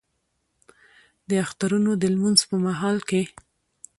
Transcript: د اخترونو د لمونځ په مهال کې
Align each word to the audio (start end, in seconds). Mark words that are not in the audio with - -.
د 1.29 1.31
اخترونو 1.43 1.91
د 2.01 2.03
لمونځ 2.13 2.39
په 2.49 2.55
مهال 2.65 2.97
کې 3.09 3.21